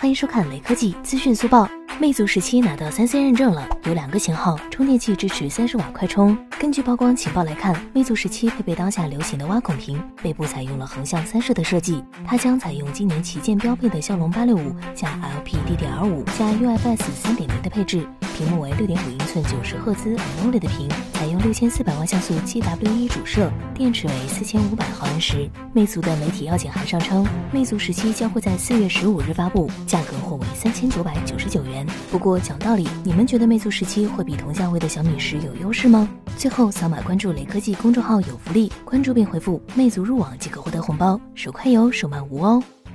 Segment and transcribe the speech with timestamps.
[0.00, 1.68] 欢迎收看雷科技资讯速报。
[1.98, 6.38] 魅族十七拿到三 C 认证了，有两个型号，充电器支持三十瓦快充。
[6.56, 12.04] 根据曝光情报来看，魅族十七配备当下流行的挖孔屏，背部采用了横向三摄的设计。
[12.24, 18.06] 它将采用今年旗舰标配的骁龙八六五加 LPDDR5 加 UFS 三点零的配置。
[18.38, 25.50] 屏幕为六点五英寸九十赫兹 AMOLED 屏，采用六千四百万像素 7W1 主摄，电池为四千五百毫安时。
[25.72, 31.84] 魅族的媒体邀请函上称，魅族十七将会在四月十五日发布，价格或为三千九百九十九元。
[32.12, 36.08] 不过讲道理，你们觉得魅族十七会比同价位的小米十有优势吗？
[36.36, 42.62] 最后扫码关注雷科技公众号有福利，关注并回复魅族入网即可获得红包，手快有，手慢无哦。